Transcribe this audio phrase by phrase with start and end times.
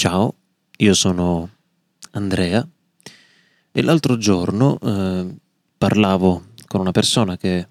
[0.00, 0.34] Ciao,
[0.78, 1.50] io sono
[2.12, 2.66] Andrea
[3.70, 5.26] e l'altro giorno eh,
[5.76, 7.68] parlavo con una persona che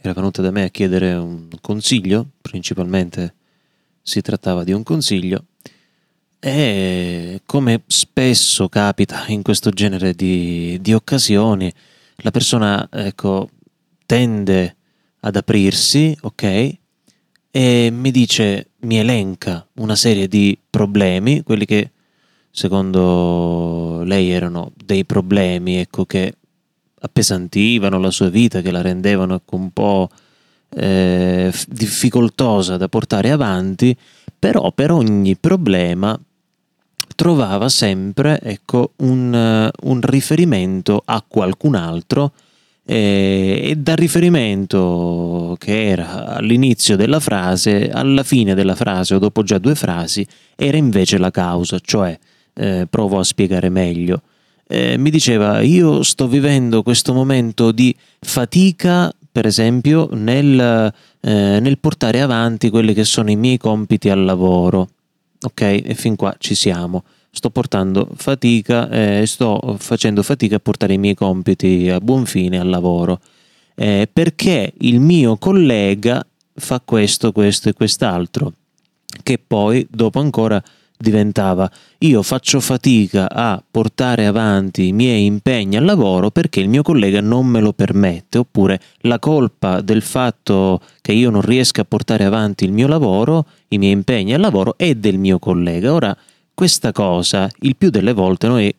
[0.00, 3.34] era venuta da me a chiedere un consiglio, principalmente
[4.00, 5.46] si trattava di un consiglio,
[6.38, 11.72] e come spesso capita in questo genere di, di occasioni,
[12.18, 13.50] la persona ecco,
[14.06, 14.76] tende
[15.18, 16.78] ad aprirsi, ok?
[17.54, 21.90] E mi dice, mi elenca una serie di problemi, quelli che
[22.50, 26.34] secondo lei erano dei problemi, ecco, che
[26.98, 30.08] appesantivano la sua vita, che la rendevano ecco, un po'
[30.70, 33.94] eh, difficoltosa da portare avanti,
[34.38, 36.18] però per ogni problema
[37.14, 42.32] trovava sempre ecco, un, un riferimento a qualcun altro
[42.84, 49.58] e dal riferimento che era all'inizio della frase, alla fine della frase o dopo già
[49.58, 52.18] due frasi, era invece la causa, cioè
[52.54, 54.22] eh, provo a spiegare meglio.
[54.66, 61.78] Eh, mi diceva io sto vivendo questo momento di fatica, per esempio, nel, eh, nel
[61.78, 64.88] portare avanti quelli che sono i miei compiti al lavoro.
[65.44, 65.60] Ok?
[65.60, 70.98] E fin qua ci siamo sto portando fatica, eh, sto facendo fatica a portare i
[70.98, 73.20] miei compiti a buon fine al lavoro,
[73.74, 76.24] eh, perché il mio collega
[76.54, 78.52] fa questo, questo e quest'altro,
[79.22, 80.62] che poi dopo ancora
[81.02, 86.82] diventava io faccio fatica a portare avanti i miei impegni al lavoro perché il mio
[86.82, 91.86] collega non me lo permette, oppure la colpa del fatto che io non riesca a
[91.86, 95.92] portare avanti il mio lavoro, i miei impegni al lavoro è del mio collega.
[95.92, 96.16] Ora
[96.54, 98.74] questa cosa, il più delle volte noi,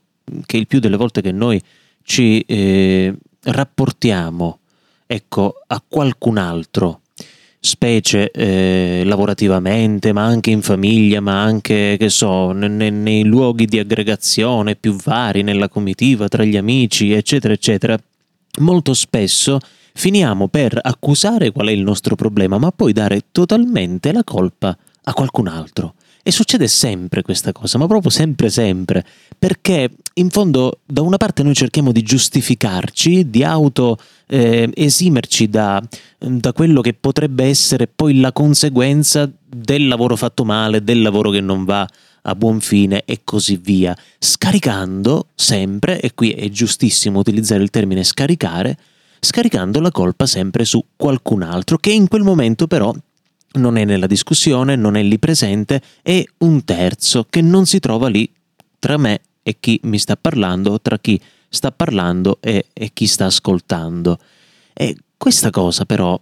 [0.45, 1.61] che il più delle volte che noi
[2.03, 4.59] ci eh, rapportiamo
[5.05, 7.01] ecco, a qualcun altro,
[7.59, 13.79] specie eh, lavorativamente, ma anche in famiglia, ma anche, che so, ne, nei luoghi di
[13.79, 17.97] aggregazione più vari, nella comitiva, tra gli amici, eccetera, eccetera,
[18.59, 19.59] molto spesso
[19.93, 25.13] finiamo per accusare qual è il nostro problema, ma poi dare totalmente la colpa a
[25.13, 25.95] qualcun altro.
[26.25, 29.03] E succede sempre questa cosa, ma proprio sempre sempre,
[29.37, 33.97] perché in fondo da una parte noi cerchiamo di giustificarci, di auto
[34.27, 35.83] eh, esimerci da,
[36.17, 41.41] da quello che potrebbe essere poi la conseguenza del lavoro fatto male, del lavoro che
[41.41, 41.85] non va
[42.21, 48.01] a buon fine e così via, scaricando sempre, e qui è giustissimo utilizzare il termine
[48.05, 48.77] scaricare,
[49.19, 52.93] scaricando la colpa sempre su qualcun altro che in quel momento però
[53.53, 58.07] non è nella discussione, non è lì presente, è un terzo che non si trova
[58.07, 58.31] lì
[58.79, 61.19] tra me e chi mi sta parlando, tra chi
[61.49, 64.17] sta parlando e, e chi sta ascoltando.
[64.73, 66.19] E questa cosa però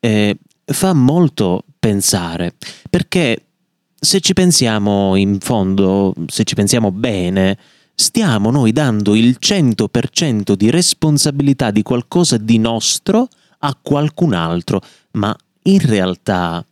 [0.00, 2.54] eh, fa molto pensare,
[2.90, 3.44] perché
[3.98, 7.56] se ci pensiamo in fondo, se ci pensiamo bene,
[7.94, 13.28] stiamo noi dando il 100% di responsabilità di qualcosa di nostro
[13.58, 14.80] a qualcun altro,
[15.12, 16.64] ma in realtà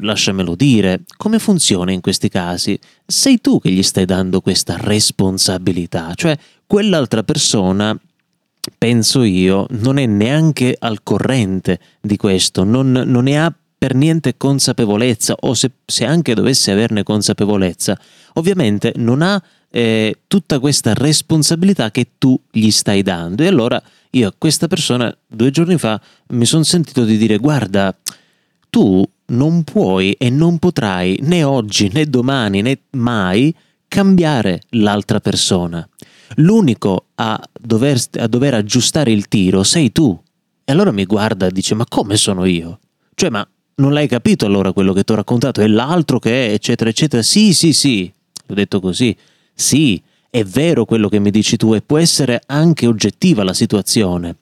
[0.00, 2.78] lasciamelo dire, come funziona in questi casi?
[3.06, 7.98] Sei tu che gli stai dando questa responsabilità, cioè quell'altra persona,
[8.76, 14.36] penso io, non è neanche al corrente di questo, non, non ne ha per niente
[14.36, 17.98] consapevolezza o se, se, anche dovesse averne consapevolezza,
[18.34, 23.42] ovviamente non ha eh, tutta questa responsabilità che tu gli stai dando.
[23.42, 27.94] E allora io a questa persona due giorni fa mi sono sentito di dire guarda,
[28.70, 33.54] tu non puoi e non potrai né oggi né domani né mai
[33.88, 35.86] cambiare l'altra persona.
[36.36, 40.18] L'unico a dover, a dover aggiustare il tiro sei tu.
[40.64, 42.80] E allora mi guarda e dice: Ma come sono io?
[43.14, 43.46] Cioè, ma
[43.76, 45.60] non l'hai capito allora quello che ti ho raccontato?
[45.60, 47.22] È l'altro che è, eccetera, eccetera.
[47.22, 48.12] Sì, sì, sì.
[48.48, 49.16] Ho detto così.
[49.54, 54.36] Sì, è vero quello che mi dici tu e può essere anche oggettiva la situazione.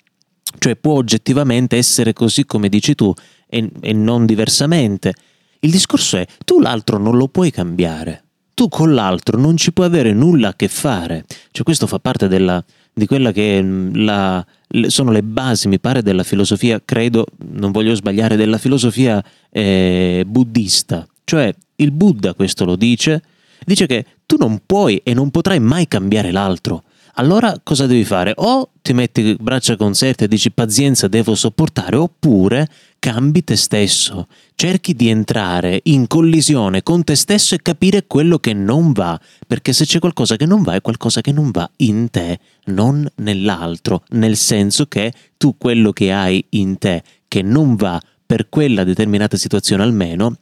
[0.58, 3.12] Cioè può oggettivamente essere così come dici tu
[3.52, 5.12] e, e non diversamente.
[5.60, 8.24] Il discorso è, tu l'altro non lo puoi cambiare,
[8.54, 11.24] tu con l'altro non ci puoi avere nulla a che fare.
[11.50, 14.44] Cioè questo fa parte della, di quella che mm, la,
[14.86, 21.06] sono le basi, mi pare, della filosofia, credo, non voglio sbagliare, della filosofia eh, buddista.
[21.24, 23.22] Cioè il Buddha questo lo dice,
[23.64, 26.84] dice che tu non puoi e non potrai mai cambiare l'altro
[27.16, 28.32] allora cosa devi fare?
[28.36, 32.66] O ti metti braccia conserte e dici pazienza, devo sopportare, oppure
[33.02, 38.52] cambi te stesso, cerchi di entrare in collisione con te stesso e capire quello che
[38.52, 42.10] non va, perché se c'è qualcosa che non va è qualcosa che non va in
[42.10, 48.00] te, non nell'altro, nel senso che tu quello che hai in te che non va
[48.24, 50.36] per quella determinata situazione almeno,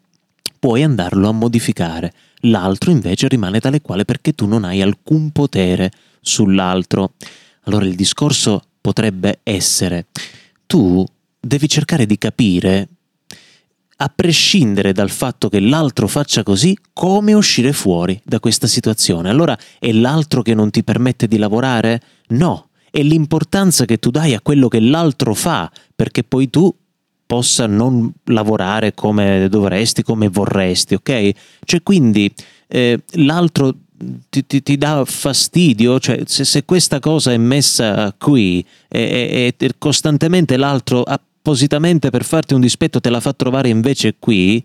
[0.58, 2.12] puoi andarlo a modificare.
[2.40, 5.90] L'altro invece rimane tale quale perché tu non hai alcun potere
[6.20, 7.14] sull'altro.
[7.62, 10.08] Allora il discorso potrebbe essere,
[10.66, 11.06] tu
[11.40, 12.88] devi cercare di capire,
[14.02, 19.28] a prescindere dal fatto che l'altro faccia così, come uscire fuori da questa situazione.
[19.28, 22.00] Allora è l'altro che non ti permette di lavorare?
[22.28, 26.74] No, è l'importanza che tu dai a quello che l'altro fa, perché poi tu
[27.26, 31.30] possa non lavorare come dovresti, come vorresti, ok?
[31.64, 32.32] Cioè quindi
[32.68, 33.74] eh, l'altro
[34.30, 39.70] ti, ti, ti, dà fastidio, cioè se, se, questa cosa è messa qui e, e,
[39.78, 41.04] costantemente l'altro
[41.40, 44.62] appositamente per farti un dispetto te la fa trovare invece qui,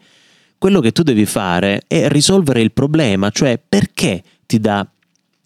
[0.58, 4.86] quello che tu devi fare è risolvere il problema, cioè perché ti dà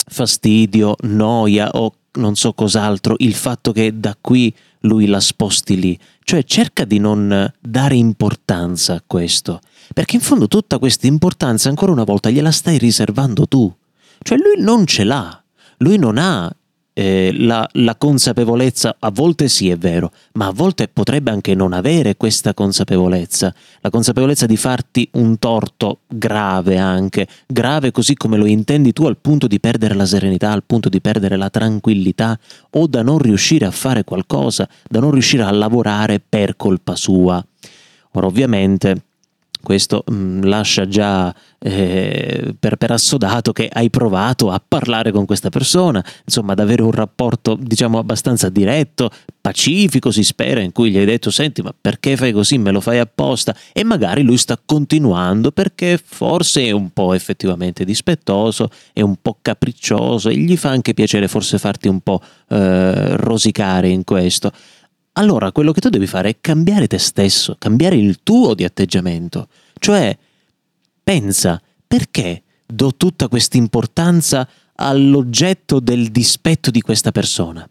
[0.07, 5.97] fastidio, noia o non so cos'altro il fatto che da qui lui la sposti lì.
[6.23, 9.59] Cioè cerca di non dare importanza a questo,
[9.93, 13.71] perché in fondo tutta questa importanza ancora una volta gliela stai riservando tu.
[14.21, 15.43] Cioè lui non ce l'ha,
[15.77, 16.51] lui non ha
[16.99, 21.71] eh, la, la, consapevolezza, a volte sì è vero, ma a volte potrebbe anche non
[21.71, 28.45] avere questa consapevolezza, la consapevolezza di farti un torto grave anche, grave così come lo
[28.45, 32.37] intendi tu al punto di perdere la serenità, al punto di perdere la tranquillità
[32.71, 37.41] o da non riuscire a fare qualcosa, da non riuscire a lavorare per colpa sua.
[38.11, 39.03] Ora ovviamente
[39.61, 45.25] questo mh, mm, lascia già eh, per, per, assodato che hai provato a parlare con
[45.25, 49.09] questa persona, insomma ad avere un rapporto diciamo abbastanza diretto,
[49.41, 52.79] pacifico si spera, in cui gli hai detto senti ma perché fai così, me lo
[52.79, 53.55] fai apposta?
[53.73, 59.37] E magari lui sta continuando perché forse è un po' effettivamente dispettoso, è un po'
[59.41, 64.51] capriccioso e gli fa anche piacere forse farti un po' eh, rosicare in questo
[65.13, 69.47] allora quello che tu devi fare è cambiare te stesso, cambiare il tuo di atteggiamento.
[69.77, 70.17] Cioè,
[71.03, 77.67] pensa, perché do tutta questa importanza all'oggetto del dispetto di questa persona?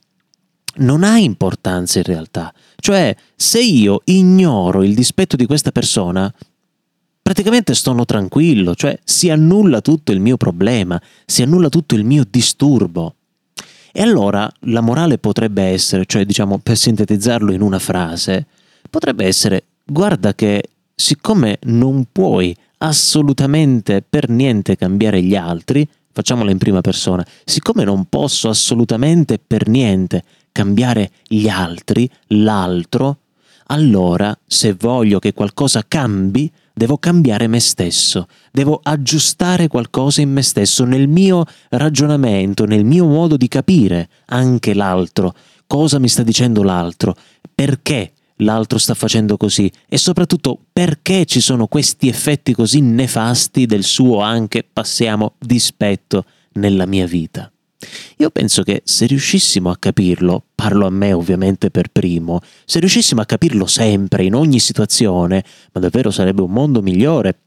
[0.76, 2.52] Non ha importanza in realtà.
[2.76, 6.32] Cioè, se io ignoro il dispetto di questa persona,
[7.22, 12.24] praticamente sono tranquillo, cioè si annulla tutto il mio problema, si annulla tutto il mio
[12.28, 13.16] disturbo.
[13.92, 18.46] E allora la morale potrebbe essere, cioè diciamo per sintetizzarlo in una frase,
[18.90, 20.62] potrebbe essere guarda che
[20.94, 28.06] siccome non puoi assolutamente per niente cambiare gli altri, facciamola in prima persona, siccome non
[28.06, 33.18] posso assolutamente per niente cambiare gli altri, l'altro,
[33.66, 40.40] allora se voglio che qualcosa cambi, devo cambiare me stesso, devo aggiustare qualcosa in me
[40.40, 45.34] stesso, nel mio ragionamento, nel mio modo di capire anche l'altro,
[45.66, 47.14] cosa mi sta dicendo l'altro,
[47.54, 49.70] perché l'altro sta facendo così?
[49.86, 56.24] E soprattutto perché ci sono questi effetti così nefasti del suo anche, passiamo, dispetto
[56.54, 57.50] nella mia vita.
[58.16, 63.20] Io penso che se riuscissimo a capirlo, parlo a me ovviamente per primo, se riuscissimo
[63.20, 67.38] a capirlo sempre, in ogni situazione, ma davvero sarebbe un mondo migliore,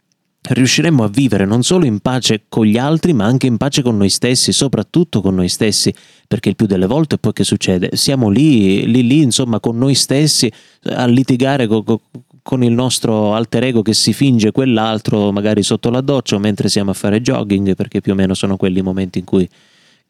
[0.41, 3.97] riusciremmo a vivere non solo in pace con gli altri, ma anche in pace con
[3.97, 5.93] noi stessi, soprattutto con noi stessi,
[6.25, 7.97] perché il più delle volte poi che succede?
[7.97, 10.49] Siamo lì, lì, lì, insomma, con noi stessi
[10.83, 11.83] a litigare con,
[12.41, 16.69] con il nostro alter ego che si finge quell'altro, magari sotto la doccia o mentre
[16.69, 19.49] siamo a fare jogging, perché più o meno sono quelli momenti in cui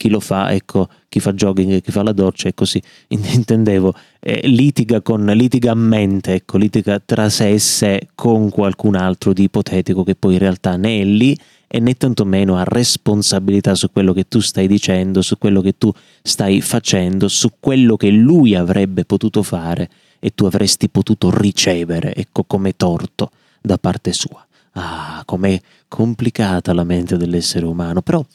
[0.02, 4.48] chi lo fa, ecco, chi fa jogging chi fa la doccia e così, intendevo, eh,
[4.48, 9.44] litiga, con, litiga a mente, ecco, litiga tra sé e sé con qualcun altro di
[9.44, 14.12] ipotetico che poi in realtà né è lì e né tantomeno ha responsabilità su quello
[14.12, 15.94] che tu stai dicendo, su quello che tu
[16.24, 22.44] stai facendo, su quello che lui avrebbe potuto fare e tu avresti potuto ricevere, ecco,
[22.46, 23.30] come torto
[23.62, 24.44] da parte sua.
[24.74, 28.26] Ah, com'è complicata la mente dell'essere umano, però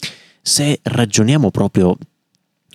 [0.47, 1.97] se ragioniamo proprio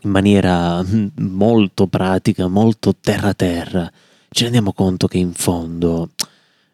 [0.02, 3.90] in maniera mm, molto pratica, molto terra-terra,
[4.30, 6.10] ci rendiamo conto che in fondo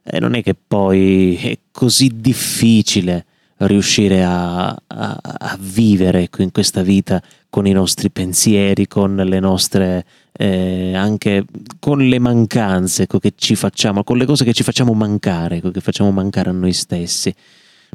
[0.01, 3.25] eh, non è che poi è così difficile
[3.57, 9.39] riuscire a, a, a vivere ecco, in questa vita con i nostri pensieri, con le
[9.39, 11.45] nostre eh, anche
[11.77, 15.69] con le mancanze ecco, che ci facciamo, con le cose che ci facciamo mancare, ecco,
[15.69, 17.31] che facciamo mancare a noi stessi.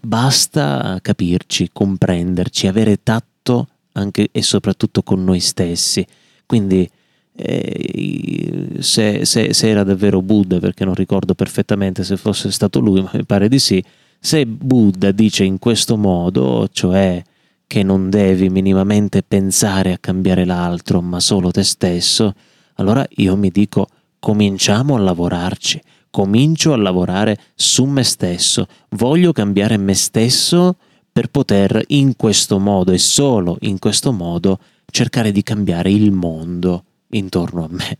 [0.04, 6.04] Basta capirci, comprenderci, avere tatto anche e soprattutto con noi stessi.
[6.44, 6.88] Quindi
[7.34, 13.00] eh, se, se, se, era davvero Buddha, perché non ricordo perfettamente se fosse stato lui,
[13.02, 13.82] ma mi pare di sì,
[14.18, 17.22] se Buddha dice in questo modo, cioè
[17.66, 22.34] che non devi minimamente pensare a cambiare l'altro, ma solo te stesso,
[22.74, 23.86] allora io mi dico
[24.18, 25.80] cominciamo a lavorarci,
[26.12, 30.76] comincio a lavorare su me stesso, voglio cambiare me stesso
[31.10, 34.58] per poter in questo modo e solo in questo modo
[34.90, 37.98] cercare di cambiare il mondo intorno a me.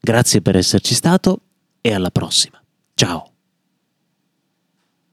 [0.00, 1.40] Grazie per esserci stato
[1.82, 2.60] e alla prossima.
[2.94, 3.29] Ciao.